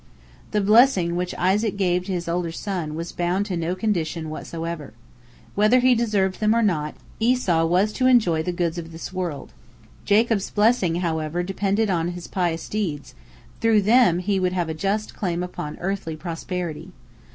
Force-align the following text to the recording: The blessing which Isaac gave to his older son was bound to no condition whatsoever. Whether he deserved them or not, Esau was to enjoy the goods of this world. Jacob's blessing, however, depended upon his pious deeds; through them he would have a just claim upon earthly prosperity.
The 0.49 0.61
blessing 0.61 1.15
which 1.15 1.35
Isaac 1.37 1.77
gave 1.77 2.05
to 2.05 2.11
his 2.11 2.27
older 2.27 2.51
son 2.51 2.95
was 2.95 3.11
bound 3.11 3.45
to 3.45 3.55
no 3.55 3.75
condition 3.75 4.31
whatsoever. 4.31 4.93
Whether 5.53 5.77
he 5.79 5.93
deserved 5.93 6.39
them 6.39 6.55
or 6.55 6.63
not, 6.63 6.95
Esau 7.19 7.65
was 7.65 7.93
to 7.93 8.07
enjoy 8.07 8.41
the 8.41 8.51
goods 8.51 8.79
of 8.79 8.91
this 8.93 9.13
world. 9.13 9.53
Jacob's 10.03 10.49
blessing, 10.49 10.95
however, 11.05 11.43
depended 11.43 11.91
upon 11.91 12.07
his 12.07 12.25
pious 12.25 12.67
deeds; 12.67 13.13
through 13.59 13.83
them 13.83 14.17
he 14.17 14.39
would 14.39 14.53
have 14.53 14.69
a 14.69 14.73
just 14.73 15.13
claim 15.15 15.43
upon 15.43 15.77
earthly 15.79 16.15
prosperity. 16.15 16.93